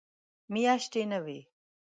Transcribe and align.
میاشتې 0.53 1.01
نه 1.11 1.19
وي. 1.25 1.39